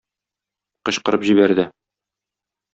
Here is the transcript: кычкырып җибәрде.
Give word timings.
кычкырып 0.89 1.27
җибәрде. 1.29 1.69